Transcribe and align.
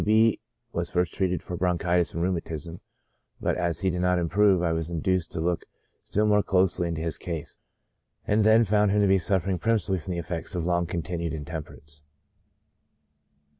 W. 0.01 0.31
B— 0.31 0.39
was 0.73 0.89
first 0.89 1.13
treated 1.13 1.43
for 1.43 1.55
bronchitis 1.55 2.15
and 2.15 2.23
rheumatism, 2.23 2.81
but 3.39 3.55
as 3.55 3.81
he 3.81 3.91
did 3.91 4.01
not 4.01 4.17
improve, 4.17 4.63
I 4.63 4.71
was 4.71 4.89
induced 4.89 5.31
to 5.33 5.39
look 5.39 5.65
still 6.05 6.25
more 6.25 6.41
closely 6.41 6.87
into 6.87 7.01
his 7.01 7.19
case, 7.19 7.59
and 8.25 8.43
then 8.43 8.63
found 8.63 8.89
him 8.89 9.01
to 9.03 9.07
be 9.07 9.19
suffering 9.19 9.59
principally 9.59 9.99
from 9.99 10.09
the 10.13 10.17
effects 10.17 10.55
of 10.55 10.65
long 10.65 10.87
continued 10.87 11.33
intemperance. 11.35 12.01